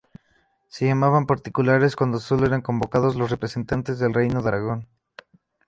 [0.67, 4.87] Se llamaban particulares cuando solo eran convocados los representantes del Reino de Aragón.